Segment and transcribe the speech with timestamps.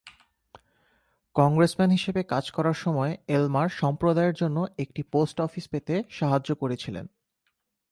[1.35, 7.05] Congressman হিসেবে কাজ করার সময় এলমার সম্প্রদায়ের জন্য একটি পোস্ট অফিস পেতে সাহায্য করেছিলেন।